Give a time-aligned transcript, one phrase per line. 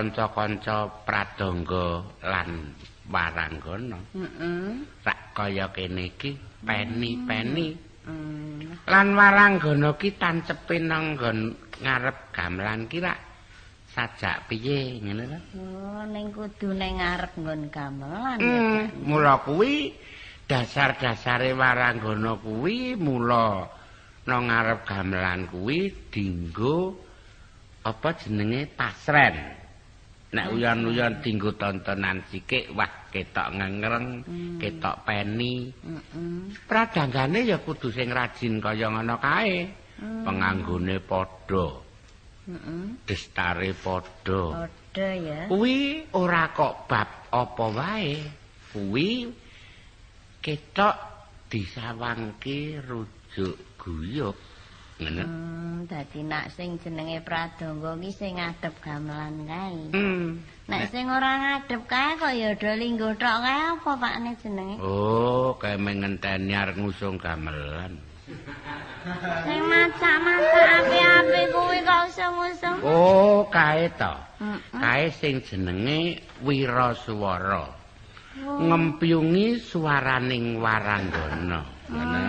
[0.00, 2.72] kanca-kanca pradangga lan
[3.12, 4.00] waranggana.
[4.16, 4.80] Heeh.
[5.04, 7.76] Sak kaya kene iki peni-peni.
[8.88, 11.20] Lan waranggana ki tancepe nang
[11.84, 13.18] ngarep gamelan ki rak
[13.92, 15.40] sajak piye ngene lho.
[15.60, 18.48] Oh, ning kudu ning ngarep nggon gamelan ya.
[18.48, 19.04] Hmm, Pak.
[19.04, 19.92] mula kuwi
[20.48, 23.68] dasar-dasare waranggana kuwi mula
[24.24, 26.96] nang ngarep gamelan kuwi dinggo
[27.84, 29.59] apa jenenge pasren.
[30.30, 34.22] Nek uyon-uyon dinggo tontonan sikik wah ketok ngengreng,
[34.62, 35.74] ketok peni.
[35.74, 36.54] Heeh.
[36.70, 39.66] Pradanggane ya kudu sing rajin kaya ngono kae.
[40.00, 41.76] Penganggone padha,
[43.04, 44.64] destare padha.
[44.64, 45.40] Padha ya.
[45.50, 48.14] Kuwi ora kok bab apa wae.
[48.70, 49.28] Kuwi
[50.38, 50.96] ketok
[51.50, 54.49] disawangke rujuk guyub.
[55.00, 55.24] Ngono.
[55.24, 59.80] Hmm, dadi nak sing jenenge Pradangga ki sing ngadep gamelan kae.
[59.96, 60.44] Hmm.
[60.68, 64.76] Nek sing ora ngadep kae kok ya do linggo tok kae apa pakne jenenge?
[64.84, 67.96] Oh, kae mengenteni arep ngusung gamelan.
[69.48, 72.78] Sing masak-masak api-api kuwi kok usung-usung.
[72.84, 74.14] Oh, kae to.
[74.76, 77.72] Kae sing jenenge Wiraswara.
[78.44, 78.60] Oh.
[78.62, 81.64] Ngempyungi swaraning waranggana.
[81.88, 82.22] Ngono.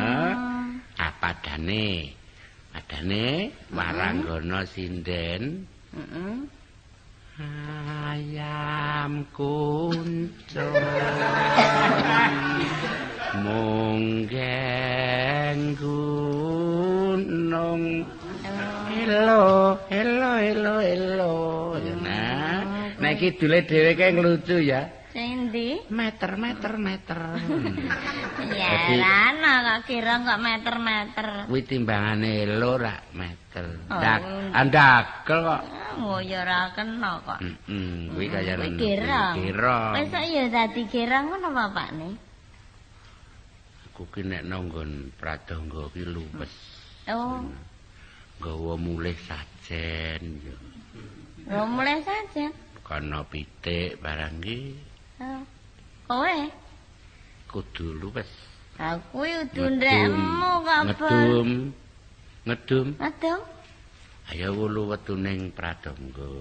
[0.97, 1.37] Apa
[2.91, 5.67] Adane waranggana sinden.
[5.95, 6.37] Heeh.
[7.41, 10.75] ayam kuncung
[13.43, 14.81] munggeng
[15.79, 16.83] gunung.
[18.91, 21.33] Hello hello hello hello
[22.03, 22.61] nah.
[22.99, 25.83] Nek kidule dhewe kae nglucu ya Sing ndi?
[25.91, 27.19] meter meter meter
[28.59, 31.27] Ya lana kok kira kok meter-meter.
[31.51, 33.99] kuwi timbangane hello rak meter Oh.
[33.99, 34.23] dak
[34.55, 35.63] andakel kok
[35.99, 37.39] Oh ya ora kena kok.
[37.43, 38.79] heeh kuwi kaya ngono.
[38.79, 39.35] gerong.
[39.35, 39.77] Kira.
[39.99, 42.09] Wis ya dadi gerong ngono bapakne.
[43.91, 46.53] Aku ki nek nanggon pradangga ki luwes.
[47.11, 47.43] Oh,
[48.39, 50.55] Gawa mulih sajen ya.
[51.51, 52.47] lho mulai saja.
[52.81, 54.59] Kana pitik barang ki.
[56.07, 56.37] Kowe,
[57.51, 58.31] kudu luwes.
[58.81, 60.81] aku udu ndrekmu kok.
[60.89, 61.49] Ngedum.
[62.47, 62.87] Ngedum.
[62.97, 63.39] Aduh.
[64.31, 66.31] Ayo wulu wetu ning pradangga.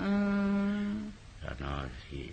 [0.00, 1.12] Hmm.
[1.44, 2.32] Ana si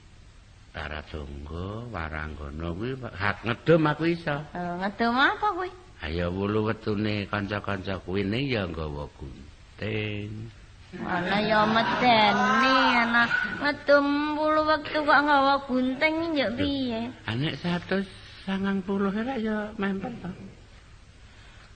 [0.72, 4.38] Taradangga waranggana kuwi hak ngedum aku iso.
[4.55, 5.70] Oh, ngedum apa kuwi?
[6.01, 10.50] Ayo wulu wetune kanca-kanca kuwi ning ya nggawa gunting.
[10.91, 13.24] Ana ya medeni ana
[13.63, 17.07] ngedum puluh wektu kok nggawa gunting yo piye?
[17.31, 20.31] Anek 190 ora ya mempet to.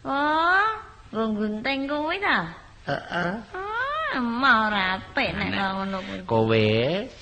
[0.03, 0.67] Oh,
[1.15, 2.59] nggo gunting kuwi ta?
[2.91, 3.33] Heeh.
[3.55, 6.19] Ah, mau ora apik nek ngono kuwi.
[6.27, 6.67] Kowe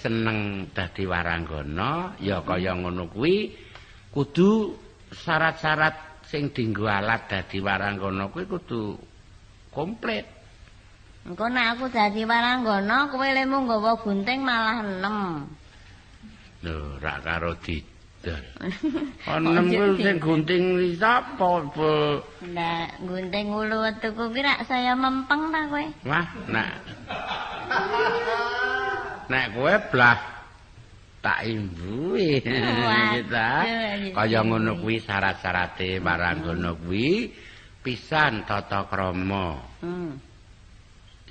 [0.02, 3.54] seneng dadi waranggana ya kaya ngono kuwi
[4.10, 4.74] kudu
[5.14, 8.98] syarat-syarat sing dienggo alat dadi waranggana kuwi kudu
[9.70, 10.33] komplit.
[11.24, 15.48] Engko nek aku dadi waranggana, kowe lemu nggawa gunting malah enem.
[16.68, 18.44] Lho, rak karo didol.
[19.32, 20.64] Onem kuwi sing gunting
[21.00, 22.20] sapa, Bu?
[22.44, 25.86] Nek gunting ulu wetuku ki rak saya mempeng ta kowe?
[26.04, 26.72] Wah, nak.
[29.32, 30.20] Nek kowe blah
[31.24, 32.44] tak imbuhi.
[33.16, 33.50] Kita
[34.12, 37.32] kaya ngono kuwi syarat-syarate waranggana kuwi
[37.80, 39.64] pisan tata krama.
[39.80, 40.33] Hmm.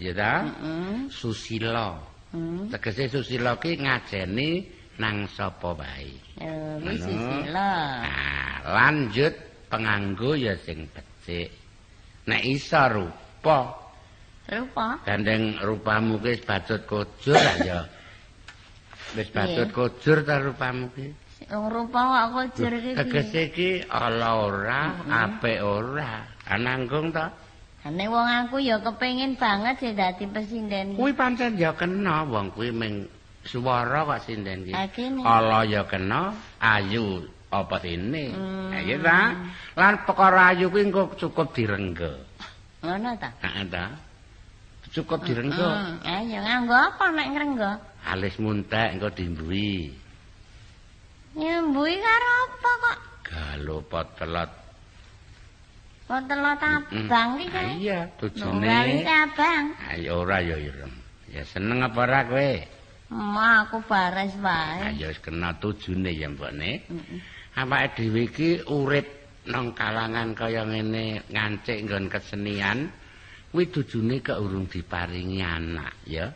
[0.02, 0.35] Ya ta?
[0.42, 1.06] Heeh.
[1.14, 1.94] Susila.
[2.35, 2.66] Hmm.
[2.66, 4.66] Tegese susila ki ngajeni
[4.99, 6.11] nang sapa wae.
[6.42, 7.06] Eh, wis Ngono.
[7.06, 7.71] susila.
[8.02, 9.35] Nah, lanjut
[9.71, 11.54] penganggo ya sing becik.
[12.26, 13.78] Nek isa rupa
[14.42, 14.99] Rupa.
[15.06, 17.80] Gandeng rupamu ki wis bacut kujur lah ya.
[19.16, 19.76] Wis bacut Iya.
[19.76, 21.06] kujur ta rupamu ki.
[21.47, 22.90] Wong rupa kok kujur ki.
[22.99, 26.26] Tegese ki ala ora, apik ora.
[26.50, 27.30] Ananggung ta?
[27.82, 30.94] Ane wong aku ya kepengin banget sih dadi presiden.
[30.94, 33.10] Kuwi pancen ya kena wong kuwi ming
[33.42, 34.70] swara kok sinden ki.
[34.70, 35.26] Ha, kene.
[35.26, 36.30] Ala ya kena,
[36.62, 38.30] ayu apa dene.
[38.30, 38.70] Hmm.
[38.70, 39.20] Iya ta?
[39.74, 42.22] Lan perkara ayu kuwi engko cukup direngga.
[42.86, 43.34] Ngono ta?
[43.42, 43.98] Heeh ta?
[44.94, 45.70] Cukup direngga.
[45.74, 46.06] Hmm.
[46.06, 47.72] Ayo nganggo apa nek ngrenggo?
[48.06, 49.90] Alis muntek engko dimbui.
[51.34, 52.98] Nyembui karo apa kok?
[53.26, 54.62] Galo potelot.
[56.09, 57.73] Kok telot abang ki Ah, kowe?
[57.78, 58.76] Iya, Ora tujune.
[59.06, 59.64] abang.
[59.88, 60.94] Ayo ora ya ireng.
[61.32, 62.52] Ya seneng apa ora kowe?
[63.12, 64.92] Ma aku bares wae.
[64.92, 66.85] Ayo wis kena tujune ya mbokne.
[66.85, 67.21] Heeh.
[67.52, 69.04] Awake dhewe iki urip
[69.44, 72.88] nang kalangan kaya ngene ngancik nggon kesenian
[73.52, 76.32] kuwi tujune kok urung diparingi anak ya.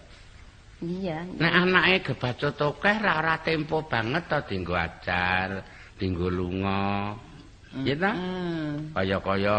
[0.85, 1.25] Iya.
[1.41, 5.65] Nek anake gebacut akeh ra ora tempo banget to dienggo ajar,
[5.97, 7.17] dienggo lunga.
[7.85, 8.11] Ya ta?
[8.95, 9.59] Kaya-kaya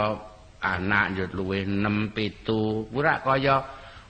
[0.57, 3.57] anak yo luwih 6 7, ora kaya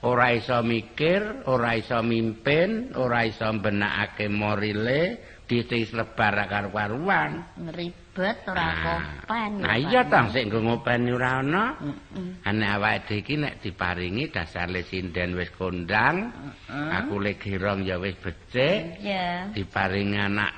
[0.06, 7.58] ora iso mikir, ora iso mimpin, ora iso benakake morile, ditis lebar karo-karuan.
[7.72, 9.50] Ribet ora Nah, kopen.
[9.64, 11.64] Nah iya tang sik nggo ngopeni ora ana.
[11.80, 12.46] Heeh.
[12.48, 16.30] Ane awake iki nek diparingi dasar sinden wis kondang,
[16.68, 19.52] aku le girong ya wis becik, Iya.
[19.52, 20.52] diparingi anak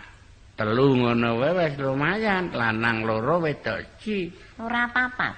[0.61, 4.29] telu ngono wae wis lumayan, lanang loro wedok siji.
[4.61, 5.33] Ora papat.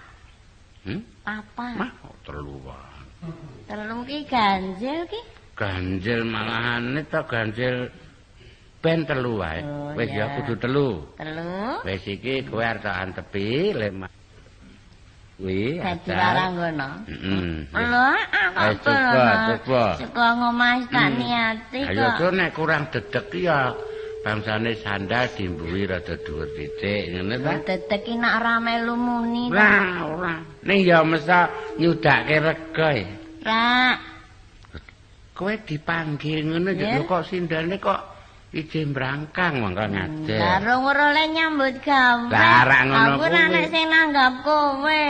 [0.83, 0.99] Hmm?
[1.23, 1.79] Papat.
[1.79, 1.91] Mah
[2.26, 3.31] telu wae.
[3.71, 5.21] Telu ki ganjil ki.
[5.55, 7.87] Ganjil malahane to ganjil
[8.83, 9.62] ben telu wae.
[9.62, 11.07] Oh, Wis ya kudu telu.
[11.14, 11.79] Telu.
[11.87, 14.11] Wis iki kowe arep tak antepi lema.
[15.38, 16.19] Kuwi Dadi ajar.
[16.19, 16.88] waranggono.
[17.07, 17.67] Heeh.
[17.71, 18.07] Lho,
[18.43, 19.26] aku Ayo, coba,
[19.62, 19.85] coba.
[19.99, 21.19] Saka ngomah tak Hmm.
[21.19, 22.19] niati Ayo kok.
[22.19, 23.71] to nek kurang dedek ya
[24.23, 27.97] bangsane sandal dimbuhi rada dhuwur titik ngene ta.
[27.99, 29.50] Ki nak ora melu muni.
[29.50, 30.35] Lah ora.
[30.62, 33.05] Ning ya mesa nyudake rega e.
[33.43, 33.99] Ra.
[35.35, 37.99] Kowe dipanggil ngono lho kok sindane kok
[38.52, 40.38] ijin brangkang mangka ngajar.
[40.61, 42.29] Darung ora oleh nyambut gawe.
[42.31, 43.55] Lah, rak ngono Aku nek kuwi.
[43.59, 45.07] nek sing nanggap kowe.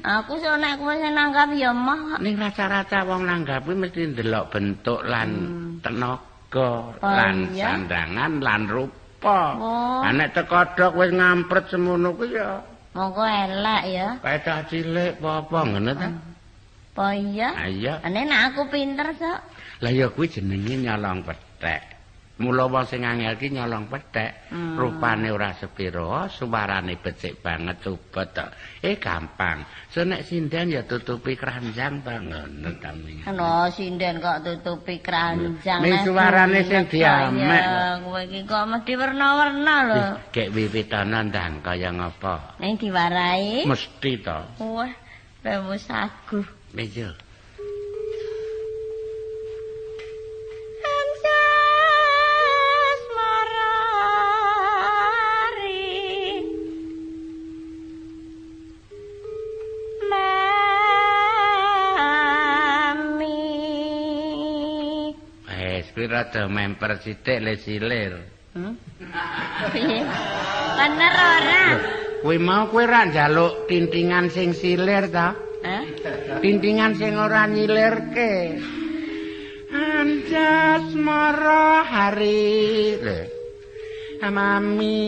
[0.00, 2.16] Aku sok nek kowe sing nanggap ya mah.
[2.24, 5.28] Ning rasa-rasa wong nanggap kuwi mesti ndelok bentuk lan
[5.84, 9.40] tenaga Oh, lan sandangan lan rupa.
[9.58, 10.00] Oh.
[10.06, 12.62] Nek tekodhok wis ngampret semono kuwi ya
[12.96, 14.08] Monggo elek ya.
[14.24, 16.08] kaya cah cilik apa ngene ta.
[16.96, 17.48] Apa iya?
[17.52, 17.94] Ah iya.
[18.00, 19.40] Ane nek aku pinter sok.
[19.84, 21.95] Lah ya kuwi jenenge nyolong pethek.
[22.36, 24.76] Mula wong sing angel ki nyolong pethek, Hmm.
[24.76, 28.44] rupane ora sepiro, suarane becik banget coba to.
[28.84, 29.64] Eh gampang.
[29.88, 33.24] So nek sinden ya tutupi keranjang ta ngono ta Ming.
[33.24, 35.80] Ono sinden kok tutupi keranjang.
[35.80, 37.64] Ning Nek suarane bunyi sing diamek.
[38.04, 40.04] Kowe iki kok mesti werna-werna lho.
[40.28, 42.60] Gek wiwitana ndang kaya ngapa?
[42.60, 43.64] Ning diwarai.
[43.64, 44.38] Mesti to.
[44.60, 44.92] Wah,
[45.40, 46.44] remu sagu.
[46.76, 47.16] Mejo.
[66.06, 68.12] Rada memper sithik le silir.
[68.56, 68.74] Hmm?
[69.74, 70.00] Piye?
[70.78, 71.62] Bener ora?
[72.24, 75.36] Kuwi mau kowe ra njaluk tintingan sing silir ta?
[75.66, 75.84] Hah?
[76.40, 78.56] Tintingan sing ora nyilirke.
[79.70, 82.96] Anjas mara hari.
[83.02, 83.20] Lho.
[84.26, 84.98] Mami.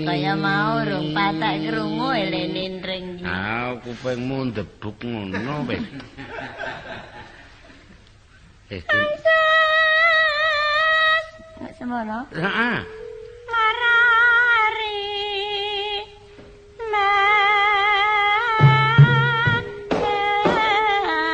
[0.00, 3.06] Kaya mau rung patak krungu elene ring.
[3.22, 5.84] Ah, kupingmu ndebuk ngono wis.
[8.70, 9.18] Eh, tin-
[11.60, 12.18] Nggak semono.
[12.32, 12.76] Heeh.
[13.50, 15.02] Marari.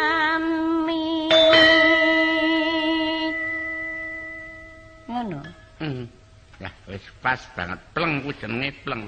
[0.06, 1.28] Mami.
[5.06, 5.40] Ngono.
[5.80, 6.04] Hmm.
[6.56, 9.04] Lah wis pas banget pleng kuwi jenenge pleng.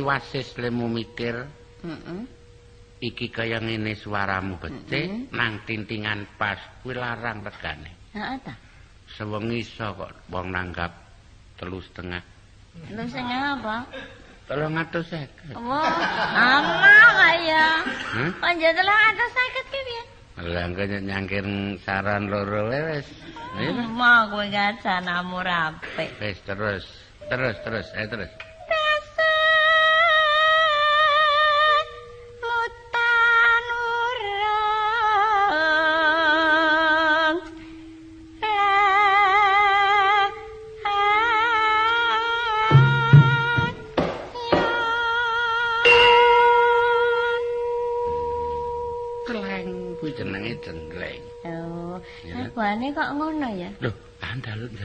[0.00, 1.46] Wasis lemu mikir
[1.84, 2.20] Heeh.
[3.00, 7.92] iki kaya ngene suaramu becik nang tintingan pas kuwi larang regane.
[8.16, 8.54] Heeh ta.
[9.06, 10.92] Sewengi iso kok wong nanggap
[11.60, 12.22] telu setengah.
[12.92, 13.86] Lu sing apa?
[14.46, 15.58] Tolong atus seket.
[15.58, 15.90] Wah,
[16.38, 17.66] ama kaya.
[18.14, 18.30] Hmm?
[18.38, 19.66] Panjat telah atas sakit?
[20.36, 21.46] Lah engko nyangkir
[21.82, 23.08] saran loro wae wis.
[23.56, 26.12] Ayo, Ma kowe gak sanamu rapi.
[26.20, 26.84] Wis terus.
[27.26, 28.30] Terus terus, ayo terus.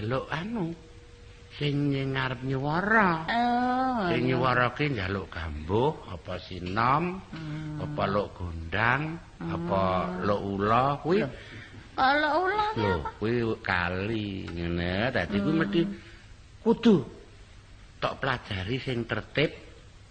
[0.01, 0.73] Ndelok anu
[1.61, 3.09] sing ngarep nyuwara.
[3.29, 7.85] Oh, Sing nyuwarake njaluk gambuh apa sinom, Hmm.
[7.85, 9.81] apa luk gondang, apa
[10.25, 11.29] luk ula kuwi ki
[12.17, 13.13] lho apa?
[13.21, 15.61] kuwi kali ngene dadi kuwi Hmm.
[15.61, 15.81] mesti
[16.65, 16.95] kudu
[18.01, 19.53] tok pelajari sing tertib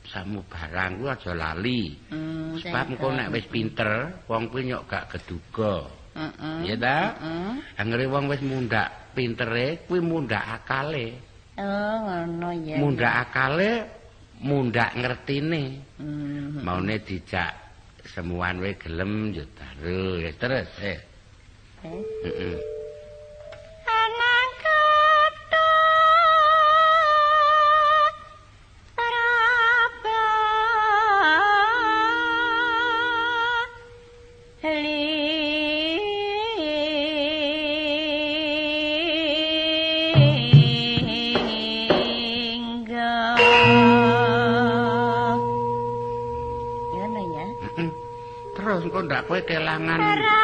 [0.06, 1.98] samu barang kuwi aja lali.
[2.14, 5.98] Hmm, Sebab engko nek wis pinter, wong kuwi nyok gak keduga.
[6.20, 6.58] Heeh.
[6.68, 6.98] Iya ta?
[7.16, 7.52] Heeh.
[7.80, 11.16] Anggere wong wis mundhak pintere, kuwi mundhak akale.
[11.56, 12.76] Oh, ngono ya.
[12.76, 13.70] Mundhak akale,
[14.44, 15.80] mundhak ngertine.
[15.96, 16.60] Hmm.
[16.60, 17.56] Maune dijak
[18.12, 19.44] semuan we gelem yo
[20.36, 20.68] terus.
[20.84, 20.98] Eh.
[21.84, 22.79] Heeh.
[49.42, 50.39] Kowe.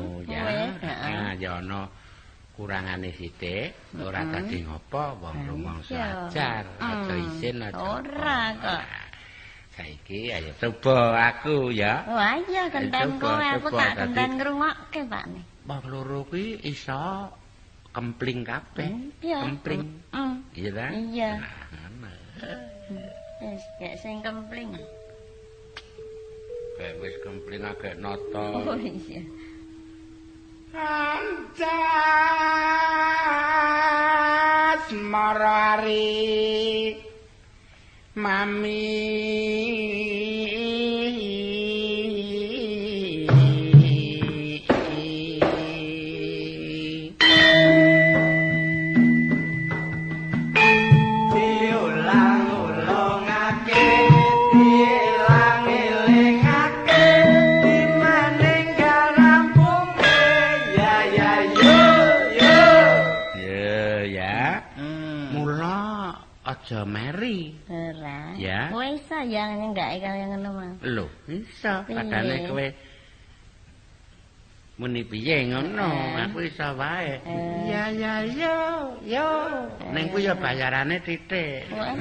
[0.00, 0.42] Mau ya.
[0.48, 1.10] wis, heeh.
[1.12, 1.80] Nah, ya ana
[2.56, 5.96] kurangane sithik, ora dadi ngopo wong Ah, rumangsa
[6.28, 7.78] ajar, aja Hmm, isin aja.
[7.80, 8.82] ora kok.
[9.76, 12.04] Saiki ayo coba aku ya.
[12.04, 15.44] Wah iya kenten Coba, kowe aku tak kenten ngrungokke Pak nih.
[15.64, 17.32] Wong loro kuwi iso
[17.94, 18.90] kempling kabeh.
[19.24, 19.38] Iya.
[19.46, 19.80] Kempling.
[20.12, 20.32] Heeh.
[20.58, 20.86] Iya ta?
[20.92, 21.30] Iya.
[23.40, 24.74] Wis gek sing kempling.
[26.76, 28.68] Kayak wis kempling agak noto.
[28.68, 29.22] Oh iya.
[30.72, 31.66] Anjas
[35.10, 36.94] marari
[38.14, 39.00] mami
[69.28, 70.72] Ya nyenggake kaya ngono mah.
[70.86, 71.96] lho iso Piye?
[71.96, 72.66] padane kowe
[74.80, 76.24] muni piye ngono Eh.
[76.24, 77.68] aku iso wae Eh.
[77.68, 78.56] ya ya yo
[79.04, 79.28] yo
[79.92, 81.92] ning ku ya bayarane titik Wah.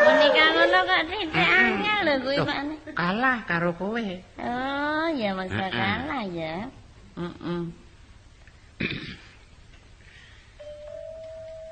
[0.00, 2.78] Menika ngono kok titik angel lho kuwi nih.
[2.92, 4.04] kalah karo kowe
[4.40, 6.68] Oh, ya maksa kalah ya.
[7.16, 7.62] Heeh.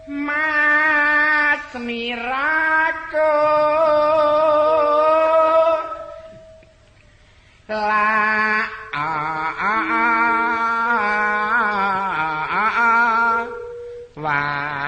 [0.08, 3.28] Mas miraku
[7.68, 8.96] la a
[9.68, 9.70] a
[12.56, 12.58] a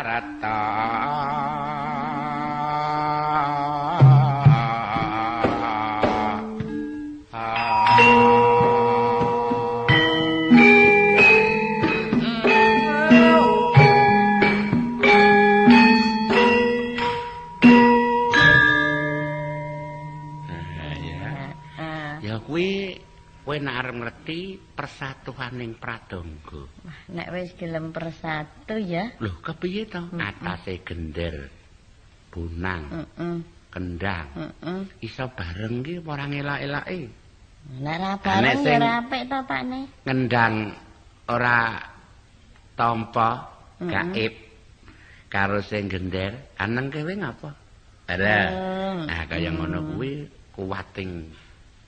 [0.08, 0.10] a
[24.30, 26.62] arep ngerti persatuaning pradangga.
[27.10, 29.10] Nek wis gelem persatu ya.
[29.18, 30.06] Lho, kepiye to?
[30.16, 31.50] Atase gender,
[32.30, 33.36] bunang, Heeh.
[33.74, 34.28] kendang.
[34.38, 34.80] Heeh.
[35.02, 37.00] Iso bareng ki ora ngelak-elake.
[37.82, 39.84] Nek ra bareng ya ora apik to Pak nih.
[40.06, 40.54] Ngendang
[41.28, 41.58] ora
[42.78, 43.30] tampa
[43.82, 43.90] Mm-mm.
[43.90, 44.34] gaib
[45.28, 47.50] karo sing gender, aneng kowe ngapa?
[48.10, 48.38] Ada.
[48.50, 49.56] Oh, Nah, kaya mm.
[49.56, 51.30] ngono kuwi kuwating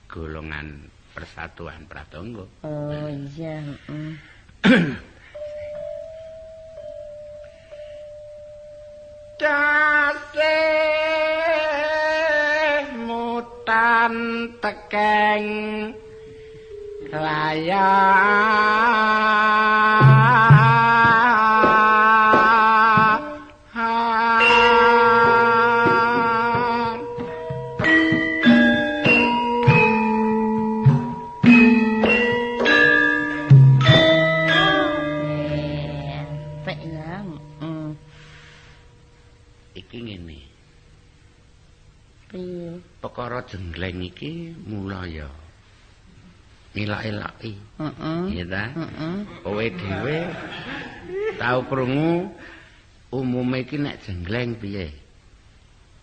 [0.07, 2.49] golongan persatuan pratangga.
[2.65, 4.13] Oh iya, heeh.
[9.43, 10.47] Dasih
[13.05, 14.15] mutan
[14.63, 15.47] tekeng
[17.13, 18.63] layan
[43.43, 44.33] perkara jenggleng iki
[44.67, 45.27] mula ya
[46.73, 48.23] milak-elaki Heeh.
[48.33, 49.17] iya ta Heeh.
[49.45, 50.19] kowe dhewe
[51.37, 52.31] tau krungu
[53.13, 54.89] umume iki nek jenggleng piye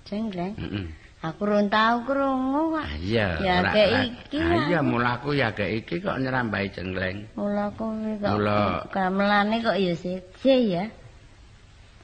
[0.06, 0.56] Jengleng.
[0.58, 0.88] heeh
[1.19, 2.80] Aku urung tau krungu kok.
[2.80, 7.28] Ah, iya Ya, ora- ora- iki ah, iya mulaku ya kayak iki kok nyerambai jenggleng
[7.36, 10.86] Mula kuwi kok Mula- gamelane kok ya siji ya.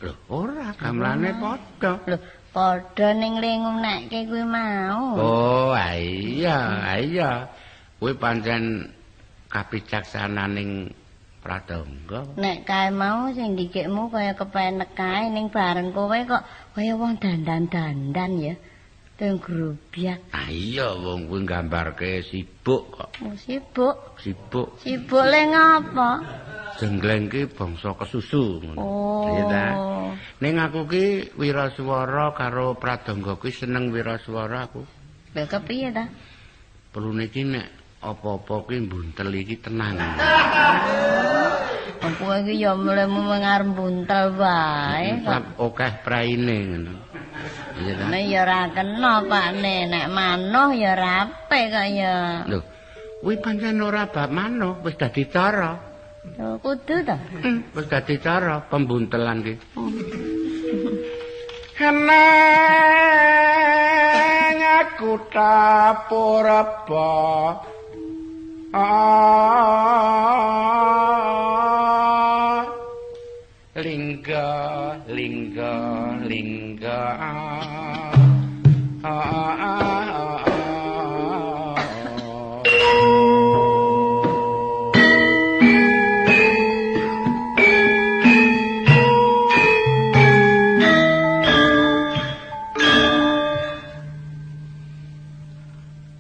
[0.04, 2.18] lho ora gamelane padha Lho,
[2.56, 5.20] padha ning lingunekke kuwi mau.
[5.20, 7.52] oh iya iya
[8.00, 8.88] kuwi pancen
[9.52, 10.88] kabijaksananing
[11.44, 17.20] pradangga Nek kae mau sing dikekmu kaya kepenek kae ning bareng kowe kok kaya wong
[17.20, 18.56] dandan-dandan ya.
[19.16, 20.20] Teng grobyak.
[20.36, 24.20] ah iya wong kuwi nggambarke sibuk kok Oh, sibuk.
[24.20, 26.10] sibuk Sibuk le ngapa?
[26.76, 28.76] jenggleng ki bangsa kesusu ngono.
[28.84, 29.24] Oh.
[29.32, 29.66] Iya ta?
[30.44, 31.06] Ning aku ki
[31.40, 34.84] wiraswara karo pradangga ki seneng wiraswara aku.
[35.32, 36.04] Lha kepiye ta?
[36.92, 37.72] Perlu niki nek
[38.04, 39.96] apa-apa ki buntel iki tenang.
[42.04, 45.24] Aku iki ya mulemu mengarep buntel wae.
[45.24, 46.94] Sab akeh praine ngono.
[47.76, 48.06] Iya ta?
[48.08, 52.44] Nek ya ora kena pakne, nek manoh ya rape kok ya.
[52.48, 52.60] Lho,
[53.20, 55.76] kuwi pancen ora bab manuk, wis dadi cara.
[56.40, 57.20] Yo kudu ta.
[57.20, 59.54] Hmm, wis dadi cara pembuntelan ki.
[61.76, 62.16] Kenang
[64.80, 67.12] aku tapuraba
[68.72, 69.16] ah
[73.76, 74.48] lingga
[75.12, 75.76] lingga
[76.24, 77.00] lingga.
[77.20, 78.16] Ah,
[79.04, 80.16] ah, ah,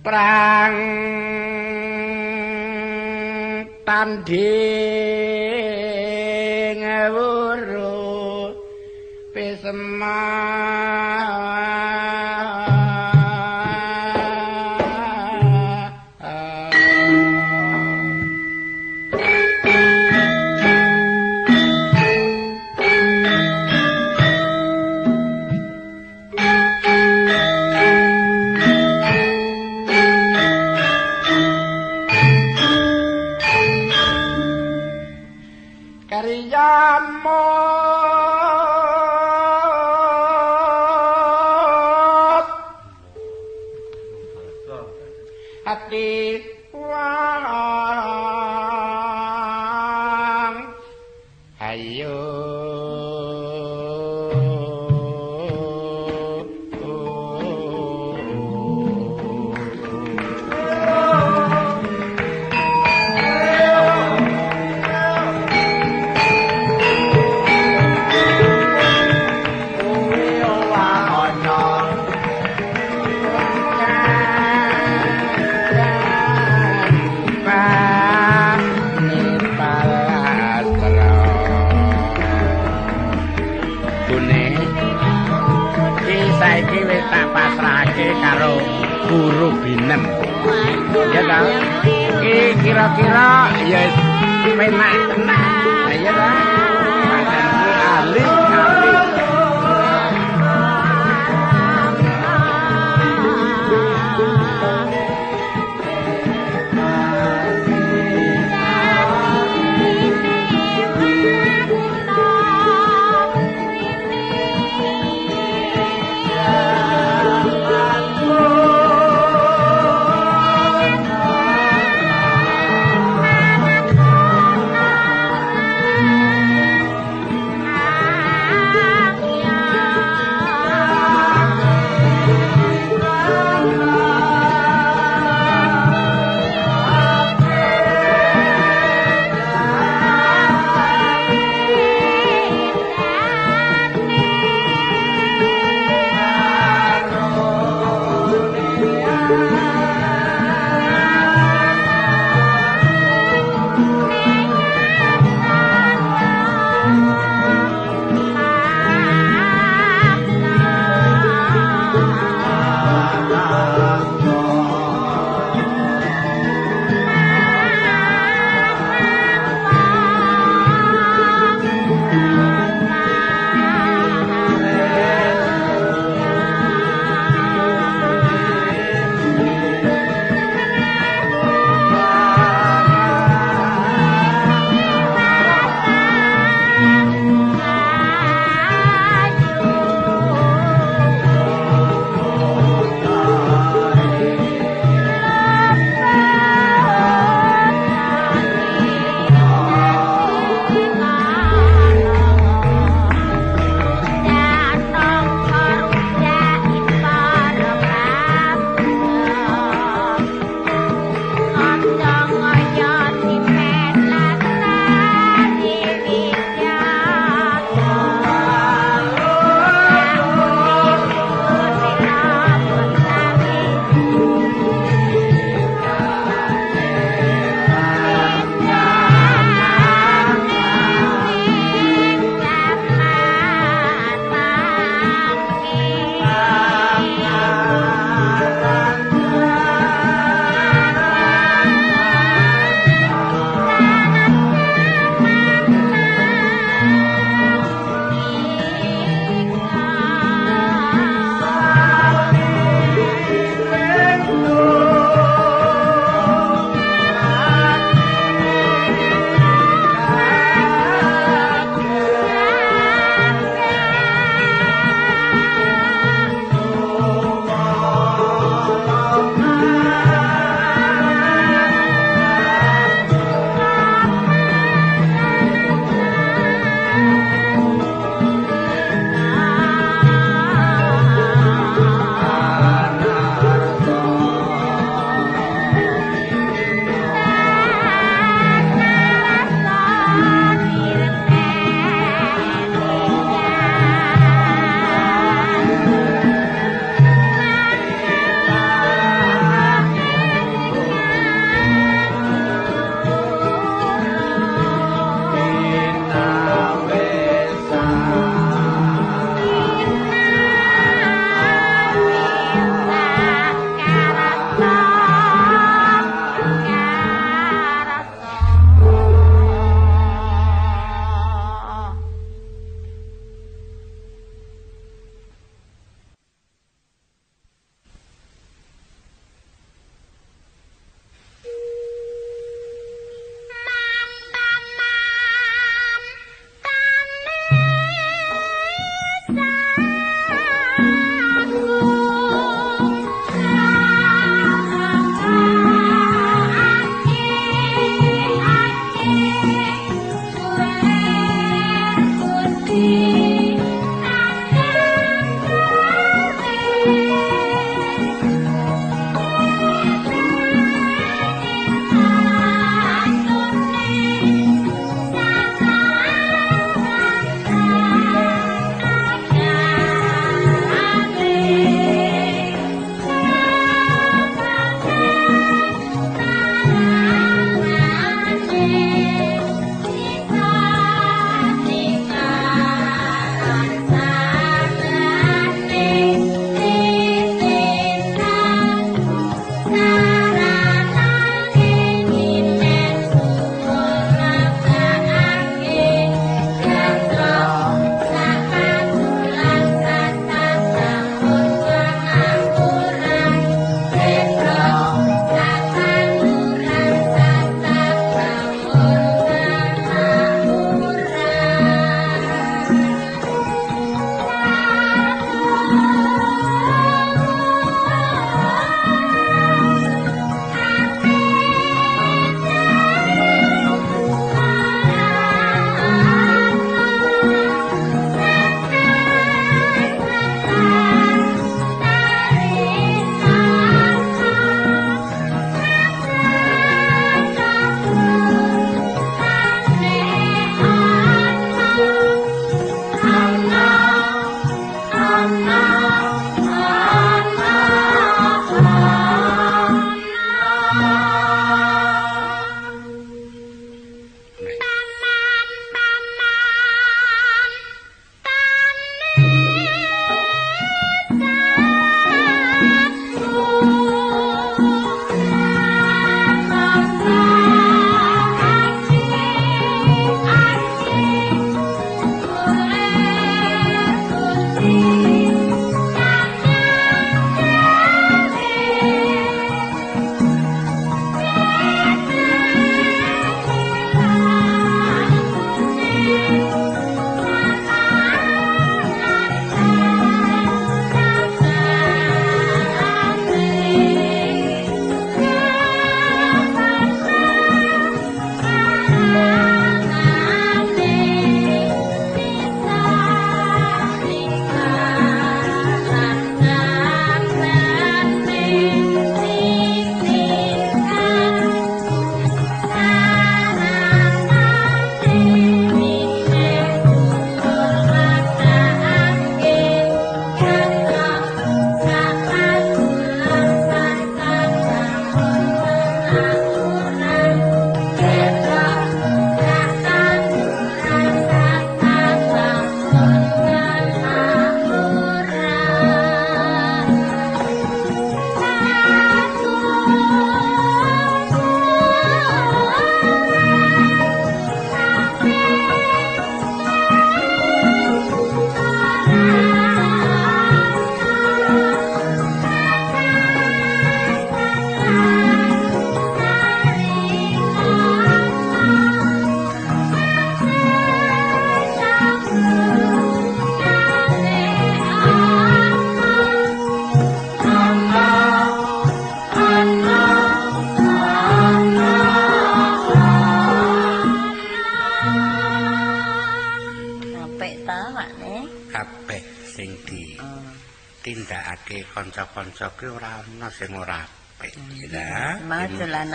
[0.03, 0.77] prang
[3.87, 4.94] tanding
[9.65, 10.54] 什么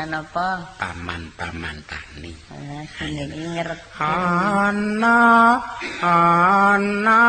[0.00, 0.48] dolanan apa?
[0.80, 4.00] paman-paman tani Lah sini iki ngerti.
[4.00, 5.60] ana
[6.00, 7.22] ana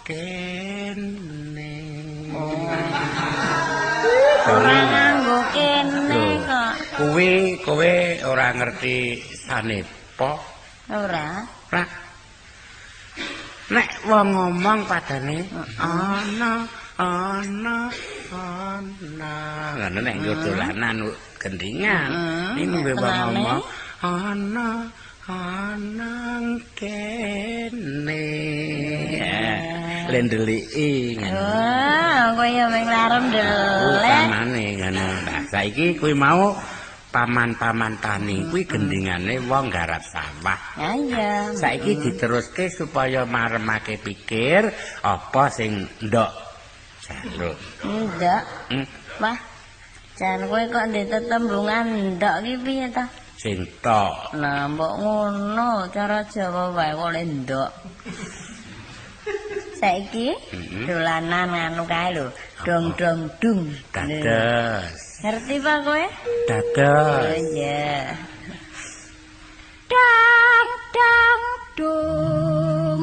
[0.00, 1.76] kene
[4.44, 6.72] Ora nganggo kene kok.
[6.96, 7.94] kuwi kowe
[8.32, 10.40] ora ngerti sanepa
[10.88, 11.44] Ora.
[11.72, 11.88] Lah.
[13.72, 15.44] Nek wong ngomong padane
[15.80, 16.64] ana
[16.96, 17.76] ana
[18.32, 19.32] ana.
[19.80, 20.96] Ngono nek nggo dolanan
[21.44, 22.08] gendingan.
[22.08, 22.64] Heeh.
[22.64, 23.04] Ini Tenane.
[23.04, 23.60] ngomong
[24.00, 24.70] ana
[25.28, 26.14] ana
[26.72, 28.28] kene.
[30.08, 31.36] Lendeliki ngono.
[31.36, 34.00] Wah, kowe ya mung larem delek.
[34.00, 35.06] Utamane ngono.
[35.52, 36.52] Saiki kuwi mau
[37.12, 40.60] paman-paman tani kuwi gendingane wong garap sawah.
[40.76, 41.32] Ya iya.
[41.56, 44.68] Saiki diteruske supaya maremake pikir
[45.00, 46.30] apa sing ndok
[47.04, 47.56] jaluk.
[47.84, 48.42] Ndak.
[48.72, 48.86] Hmm,
[49.20, 49.38] Wah.
[50.14, 53.04] Jan kowe kok ndek tetembungan ndok ki piye ta?
[53.42, 54.14] sing tok.
[54.40, 57.70] Lah mbok ngono cara Jawa wae kok le ndok.
[59.80, 60.26] Saiki
[60.86, 62.26] dolanan anu kae lho,
[62.66, 63.62] dong-dong dung.
[63.94, 64.94] Dados.
[65.20, 66.04] Ngerti Pak kowe?
[66.06, 66.10] Oh
[66.48, 67.34] Dados.
[67.52, 68.14] iya.
[69.90, 71.42] Dang dang
[71.78, 73.00] dung.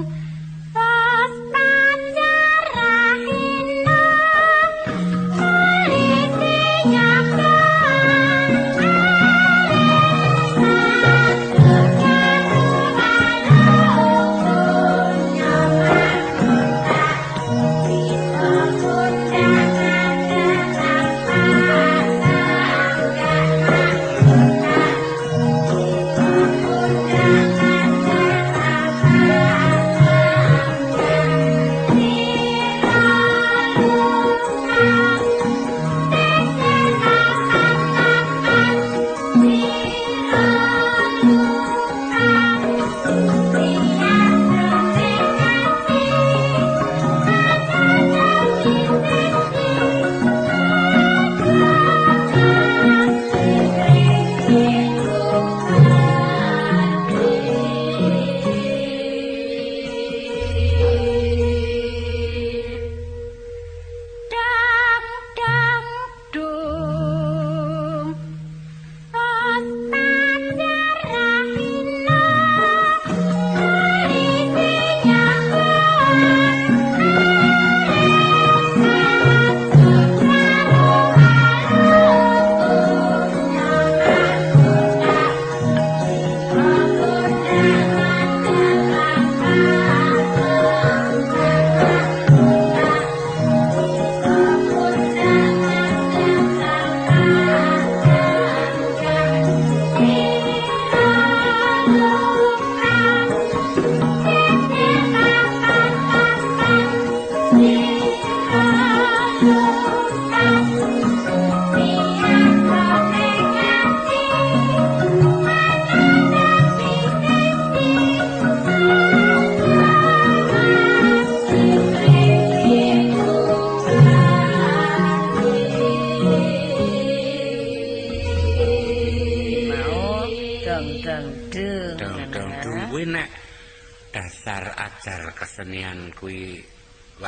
[0.74, 1.34] Pas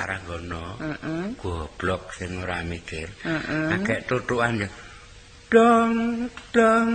[0.06, 1.36] Heeh.
[1.39, 3.08] Goblok sing ora mikir.
[3.24, 3.76] Heeh.
[3.80, 4.70] Akeh tutukan ya.
[5.47, 6.91] Dong dong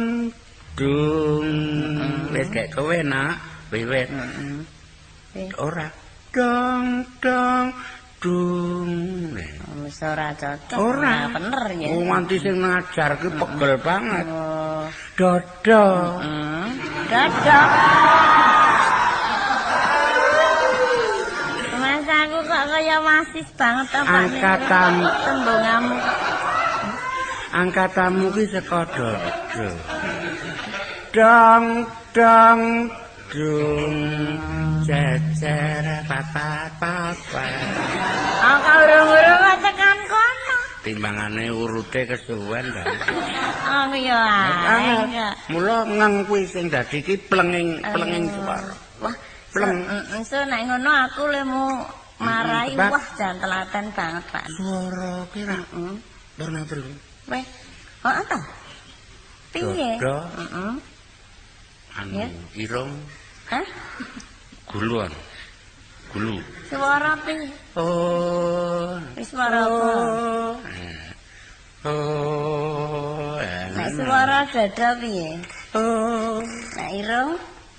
[0.77, 1.49] dung.
[2.35, 3.41] Wis kek kowe nak
[3.73, 4.09] wiwit.
[4.13, 5.49] Heeh.
[5.57, 5.89] Ora.
[6.29, 7.67] Dong dong
[8.21, 8.93] dung.
[9.87, 10.77] Wis ora cocok.
[10.77, 11.33] Ora.
[11.33, 11.89] Bener ya.
[11.95, 14.27] Oh, nganti sing ngajar ki pegel banget.
[14.29, 14.85] Oh.
[15.17, 15.85] Dodo.
[22.59, 24.11] Kok kaya masis banget to Pak.
[24.19, 24.93] Angkatan.
[25.23, 25.97] tembungamu.
[27.55, 29.69] Angkatamu ki saka dodo.
[31.15, 31.67] Dong
[32.11, 32.61] dong
[33.31, 33.95] dung.
[34.83, 37.63] Jejer papat papat.
[38.43, 40.57] Aku urung-urung tekan kono.
[40.83, 42.83] Timbangane urute kesuwen ta.
[43.87, 45.31] Aku ya.
[45.47, 48.75] Mula ngeng kuwi sing dadi ki plenging plenging swara.
[48.99, 49.15] Wah,
[49.55, 49.79] Pleng.
[49.87, 51.65] Heeh, so nek ngono aku lemu
[52.19, 52.91] marai Tebak.
[52.93, 54.45] wah jan telaten banget, Pak.
[54.51, 55.95] Swara ki ra Heeh.
[56.39, 56.83] warna biru.
[57.31, 57.45] Weh.
[58.05, 58.39] Heeh ta?
[59.55, 59.91] Piye?
[60.03, 60.17] Dodo.
[60.39, 60.73] Heeh.
[61.99, 62.27] Anu Ya.
[62.55, 62.93] irung
[63.51, 63.67] Hah?
[64.71, 65.11] guluan.
[66.09, 66.41] gulu.
[66.73, 67.37] Suara pi.
[67.77, 68.97] Oh.
[69.13, 69.93] Wis suara apa?
[71.85, 73.37] Oh.
[73.77, 75.31] Nek suara dada piye?
[75.77, 76.41] Oh.
[76.77, 77.33] Nek irung?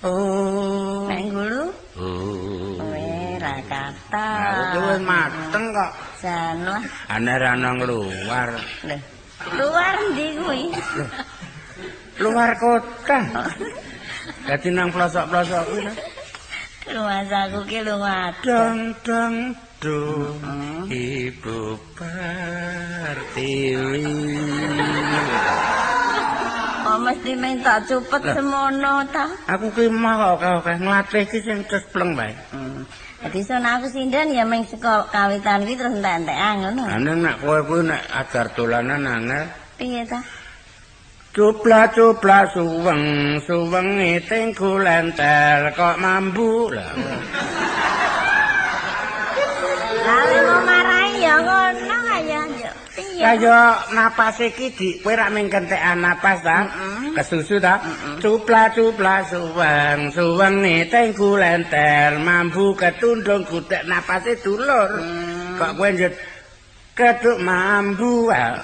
[0.06, 1.10] Oh.
[1.10, 1.64] Nek gulu?
[2.00, 2.79] Oh.
[3.50, 5.92] Aku wis mateng kok.
[6.22, 6.84] Jan lah.
[7.10, 8.50] Ana ra nang luar.
[8.86, 8.98] Lho.
[9.56, 10.62] Luar ndi kuwi?
[12.20, 13.20] Luar kota.
[14.46, 15.82] Dadi nang pelosok-pelosok kuwi.
[15.88, 15.94] lho.
[16.90, 18.34] Luas aku ki lunga.
[18.42, 20.42] Dang dang dung
[20.90, 23.40] Ibu Pertiwi.
[27.10, 29.26] Mesti meng tak cupet semono ta.
[29.50, 32.30] Aku ki mah kok kok nglatih ki sing cespleng bae.
[32.54, 32.86] Hmm.
[33.26, 36.86] Dadi son aku sindan ya meng saka kawitan ki terus entek-entekan ngono.
[36.86, 39.50] Ane nek kowe kuwi nek ajar dolanan angel
[39.82, 40.22] Piye ta?
[41.34, 46.94] Cupla cupla suweng suweng iting kulentel kok mambu lah.
[50.06, 51.99] Lalu mau marahi ya ngono
[53.20, 53.60] kaya yo.
[53.92, 56.72] Napas iki di kowe rak mung kentekan napas ta?
[57.20, 57.84] Kesusu ta?
[58.24, 65.04] Cupla cupla suweng suweng iting kulentel mambu ketundung gutek napase dulur.
[65.60, 66.16] Kok kowe njut
[66.96, 68.64] ketuk mambu ah.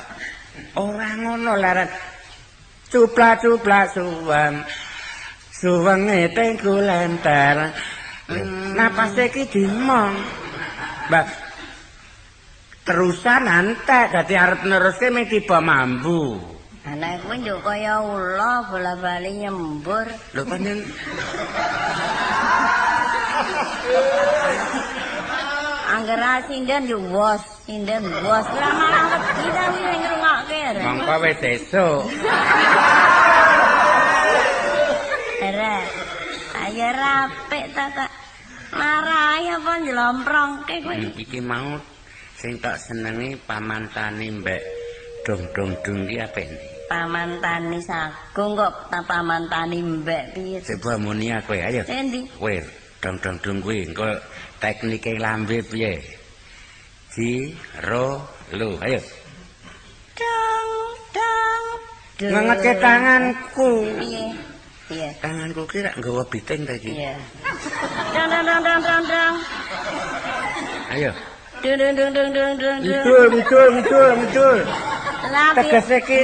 [0.79, 1.91] Ora ngono larat.
[2.87, 4.63] Cupla cupla suweng
[5.51, 7.75] suweng iting kulentel.
[8.71, 10.15] Napase iki dimong.
[11.05, 11.44] Mbak
[12.85, 16.37] terusan antek dadi arep neruske mung tiba mambu.
[16.85, 20.05] Anak kuwi yo kaya ula bola-bali nyembur.
[20.37, 20.85] Lho panen
[25.95, 28.45] Anggere sindan yo wos, sindan wos.
[28.53, 30.61] Lah malah wedi ta ning ngrungokke.
[30.85, 32.01] mongko wis esuk.
[35.41, 35.75] Ere.
[36.69, 38.09] Ayo rapik ta tak.
[38.75, 40.95] Marahi apa njlomprongke kowe.
[41.15, 41.81] Iki mau
[42.35, 44.61] sing tak senengi pamantane mbek
[45.25, 46.59] dong-dong-dong ki apene.
[46.85, 50.59] Pamantani sagung kok ta pamantani mbek piye?
[50.61, 51.81] Coba muni aku ayo.
[51.87, 52.27] Endi?
[52.37, 52.55] Kowe
[53.01, 54.05] dong-dong-dong kuwi engko
[54.61, 55.97] teknike lambe piye?
[57.15, 57.55] Ji
[57.87, 58.19] ro
[58.51, 58.99] lu ayo.
[60.19, 60.69] Dong
[61.15, 61.65] dong.
[62.19, 62.31] dong.
[62.35, 63.69] Ngengetke tanganku.
[63.97, 64.25] Piye?
[64.91, 65.09] Piye?
[65.23, 66.91] Tanganku ki rak nggawa biting ta iki.
[66.99, 67.15] Iya.
[68.13, 69.35] Dong dong dong dong dong dong.
[70.91, 71.11] Ayo.
[73.33, 73.69] Muncul,
[74.21, 74.57] muncul.
[75.33, 75.81] Lah piye?
[75.81, 76.21] Tegese ki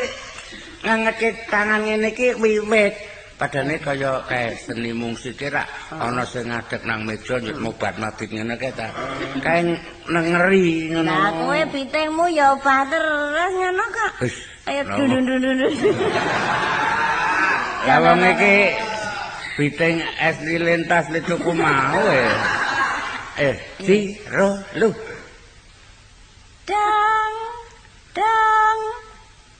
[0.86, 2.94] ngengetke tangan ngene iki wiwit.
[3.42, 5.66] Padane kaya kae seni musik ki rak
[5.98, 8.94] ana sing ngadeg nang meja nyut mobat mabit ngene kae ta.
[9.42, 9.66] Kae
[10.06, 11.10] nengeri ngono.
[11.10, 14.12] Lah kowe pitingmu ya obah terus ngono kok.
[14.70, 14.94] Ayo lho.
[14.94, 15.58] dun dun dun dun.
[15.58, 15.96] dun.
[17.90, 18.56] Ya wong iki
[19.58, 22.30] biting es lilintas le tuku mau eh.
[23.42, 24.94] Eh, si ro lu.
[26.72, 27.34] Dong
[28.16, 28.80] dong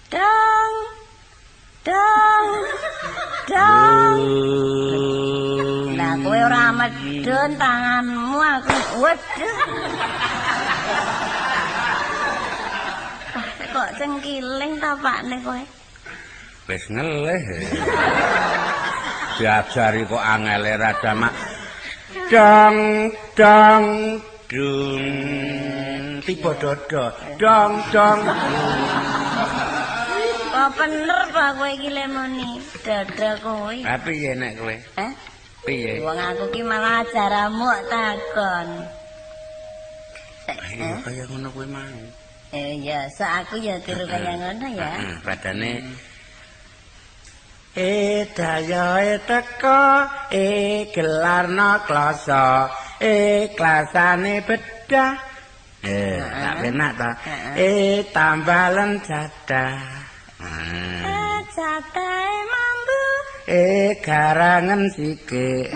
[0.08, 0.74] dong
[1.84, 2.48] dong
[3.52, 4.20] dong.
[6.00, 8.76] Lah kowe ora medun tanganmu aku.
[13.36, 15.64] Ah, Kok cengkiling ta pakne kowe?
[16.72, 17.44] Wis ngelih.
[19.36, 21.36] Diajari kok angele rada mak.
[22.32, 23.84] Dong dong
[24.52, 26.20] dung.
[26.28, 27.06] Tiba dodo.
[27.40, 28.20] Dong dong.
[30.52, 32.60] Kok bener ta kowe iki lemoni?
[32.84, 33.72] Dada kowe.
[33.72, 34.76] Tapi ya nek kowe.
[35.00, 35.12] Hah?
[35.64, 36.04] Piye?
[36.04, 38.68] Wong aku ki malah ajaramu takon.
[40.52, 42.00] Ayo kaya ngono kowe mau.
[42.52, 44.92] Eh ya, so aku ya tiru kaya ngono ya.
[45.00, 45.72] Heeh, padane
[47.72, 52.68] E daya e teko e gelarna klasa
[53.02, 55.32] e klasane bedah
[55.82, 57.10] Eh, tak penak ta.
[57.58, 59.82] Eh tambalen jadah.
[60.38, 61.02] Hmm.
[61.10, 63.02] Eh, jatahe mambu.
[63.50, 65.74] Eh garangen sikik.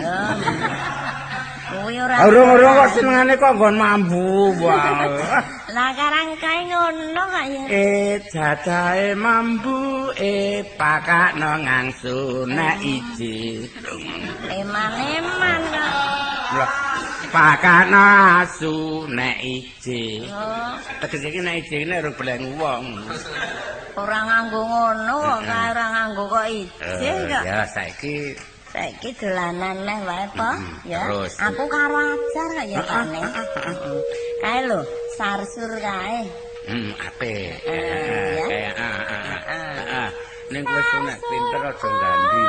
[1.66, 2.22] Kuwi ora.
[2.30, 5.10] Urung-urung kok senengane kok nggon mambu wae.
[5.74, 7.62] Lah karang kae ngono kok ya.
[7.66, 7.86] E
[8.30, 13.66] jadahe mambu e pakakno ngangsu nek iji.
[14.54, 15.90] Eman-eman kok.
[16.54, 16.95] Lah
[17.34, 18.02] pakakno
[18.42, 20.26] asu nek iji.
[20.30, 22.84] Oh, Tegese iki nek iji nek ora beleng wong.
[23.96, 27.42] ora nganggo ngono kok, ora nganggo kok ijin Eh, kok.
[27.48, 28.16] ya saiki
[28.72, 30.50] Saiki dolanan neh wae po,
[30.84, 31.08] ya.
[31.48, 33.20] Aku karo ajar kok ya kane.
[34.44, 34.80] Kae lho,
[35.16, 36.28] sarsur kae.
[36.68, 37.56] hmm apik.
[37.64, 38.44] Eh, ya.
[38.52, 40.10] Eh, ah, ah, ah, ah.
[40.52, 42.44] Ning kowe sunek pinter aja gandhi.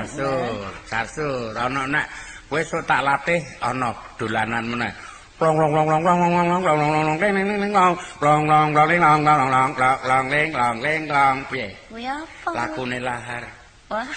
[0.00, 1.52] Sarsur, sarsur.
[1.52, 2.06] Ana nek
[2.48, 4.92] kowe sok tak latih ana dolanan meneh.
[5.40, 7.72] Long long long long long long long long long long long long ling ling ling
[7.72, 11.68] long long long long ling long long long long long ling long ling long piye?
[11.88, 12.50] Kuwi apa?
[12.56, 13.44] Lakune lahar.
[13.88, 14.08] Wah.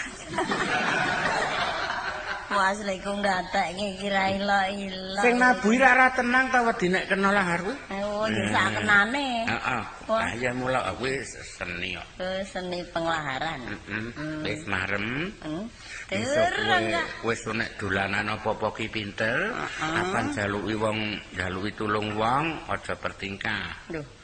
[2.54, 5.22] Mas lek kok ndatekke kira ilo-ilo.
[5.26, 7.76] Sing nabuhi ra tenang ta wedi nek kena lahar kuwi?
[7.98, 9.28] Oh, ya sak kenane.
[9.50, 9.84] Heeh.
[10.08, 12.08] Ah ya mula kuwi seni kok.
[12.22, 13.60] Ke seni penglaharan.
[13.68, 14.06] Heeh.
[14.46, 15.34] Wis marem.
[15.42, 15.66] Hmm.
[16.14, 16.94] Terang
[17.26, 19.50] kowe wis nek dolanan apa-apa ki pinter,
[19.82, 23.74] apan jaluki wong jaluki tulung wong aja bertingkah.
[23.90, 24.23] Lho.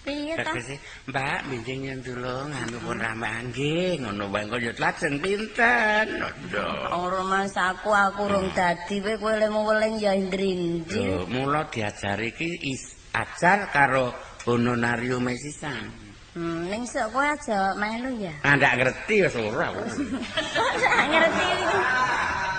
[0.00, 0.32] Piye
[1.12, 6.06] Mbak, minjing yen tulung anu pun ramaan nggih, ngono wae kok ya lajeng pinten.
[6.88, 10.16] Ora mas aku aku rung dadi kowe kowe lemu weling ya.
[10.16, 14.16] Lho, mula diajari ki is- ajar karo
[14.48, 15.92] honorarium sisan.
[16.32, 18.32] Hmm, ning sok kowe aja melu ya.
[18.40, 19.68] Ah ndak ngerti wis ora.
[20.82, 21.76] Sak ngerti iki.
[21.76, 22.49] Hah?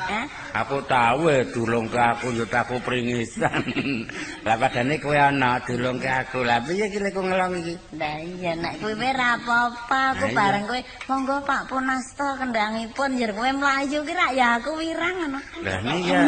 [0.52, 3.64] Aku tahu eh dulungke aku yo aku pringisan.
[4.46, 6.44] Lah padane kowe ana dulungke aku.
[6.44, 7.76] Lah piye iki lek ngelong iki?
[7.96, 10.36] Lah iya nek kowe ora apa-apa, aku iya.
[10.36, 15.40] bareng kowe monggo Pak Punasta kendangipun yer kowe mlayu ki rak ya aku wirang ngono.
[15.64, 16.22] Lah ini ya.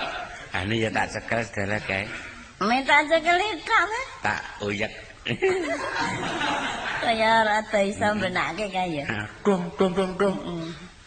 [0.58, 2.10] Ane ya tak cekel sedala kae.
[2.58, 4.02] Minta cekeli tok kowe.
[4.26, 4.92] Tak uyek.
[7.06, 9.06] Kaya rada iso benake kae ya.
[9.46, 10.36] Dong dong dong dong.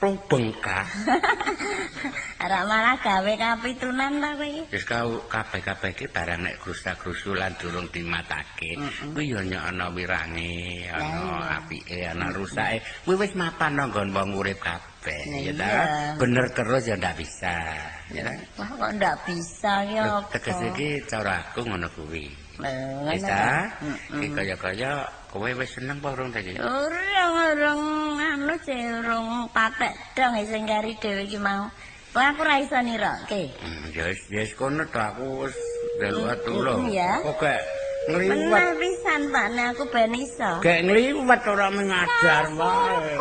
[0.04, 0.84] Rong bengkak.
[2.44, 4.52] Ora malah gawe kapitunan ta kowe.
[4.68, 8.76] Wis kabeh-kabeh iki barang nek grusak-grusulan durung dimatake.
[9.00, 12.84] Kuwi ya nyok ana wirange, ana apike, ana rusake.
[13.08, 15.72] Kuwi wis mapan nang nggon wong urip kabeh, ya ta.
[16.20, 17.56] Bener terus ya ndak bisa,
[18.12, 18.34] ya ta.
[18.60, 20.36] Wah kok ndak bisa ki Lho, apa?
[20.36, 22.28] Tegese iki cara aku ngono kuwi.
[22.60, 23.72] Ngono Wis ta?
[23.72, 24.20] ta?
[24.20, 26.60] Iki kaya-kaya kowe wis seneng apa urung ta iki?
[26.60, 27.84] Urung urung
[28.44, 31.72] anu ce urung patek dong sing kari dhewe iki mau.
[32.12, 33.56] Wah aku ra iso nirokke.
[33.64, 35.56] Hmm, Ya wis wis kono to aku wis
[35.96, 36.92] delok tulung.
[36.92, 37.24] ya.
[37.24, 37.64] Kok gak
[38.12, 38.52] ngliwat.
[38.52, 40.52] Bener pisan Pak aku ben iso.
[40.60, 43.16] Gak ngliwat ora mengajar wae.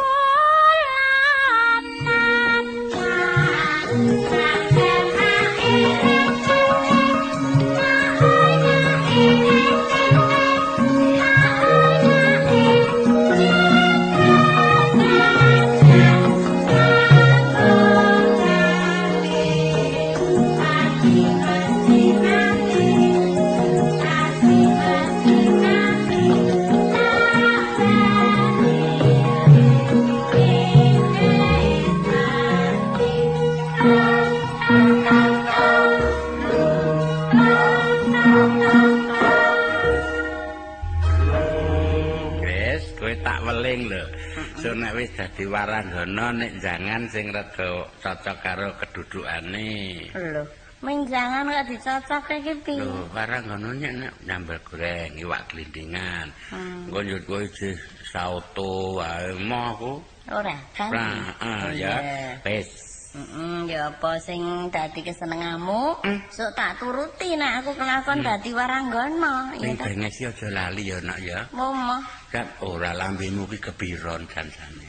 [45.02, 50.06] Wis dadi waranggana nek jangan sing rada cocok karo kedudukane.
[50.14, 50.46] Lho,
[50.78, 52.86] menjangan kok dicocokke iki piye?
[52.86, 56.30] Lho, waranggana nek nyambel goreng, iwak glindingan.
[56.54, 56.86] Hmm.
[56.86, 57.74] Engko njut kowe jeh
[58.14, 59.92] sauto wae moh aku.
[60.30, 60.90] Ora kan?
[60.94, 61.98] Nah, ah, ya.
[62.46, 62.70] Wis.
[63.12, 64.40] Heeh, ya apa sing
[64.72, 66.00] dadi kesenenganmu?
[66.32, 69.84] Sok tak turuti nek aku kelakon dadi waranggana, ya Ning ta.
[69.92, 71.44] ya aja lali ya nak ya.
[71.52, 72.00] Momo,
[72.32, 74.88] Kan ora lambemu ki kebiron kancane.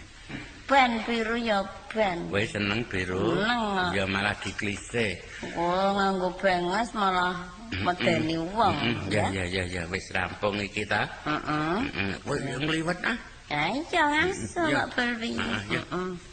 [0.74, 1.62] Ben biru ya
[1.94, 2.18] ben.
[2.34, 3.38] Kowe seneng biru?
[3.38, 3.94] Seneng.
[3.94, 5.22] Ya malah diklise.
[5.54, 7.38] Oh, nganggo benges malah
[7.70, 8.74] medeni wong.
[9.14, 11.06] Ya ya ya ya wis rampung iki ta.
[11.30, 11.78] Heeh.
[11.94, 12.14] Heeh.
[12.26, 13.18] Kowe ngliwet ah.
[13.54, 14.66] Ya iya ngaso
[14.98, 15.38] beli.
[15.38, 15.82] Ah, ya.
[15.94, 16.33] Heeh.